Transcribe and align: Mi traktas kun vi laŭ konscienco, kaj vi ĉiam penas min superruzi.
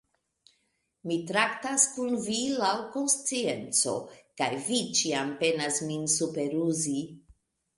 Mi 1.09 1.17
traktas 1.31 1.83
kun 1.97 2.15
vi 2.23 2.39
laŭ 2.63 2.71
konscienco, 2.95 3.93
kaj 4.41 4.51
vi 4.71 4.83
ĉiam 5.01 5.37
penas 5.45 5.81
min 5.91 6.09
superruzi. 6.19 6.99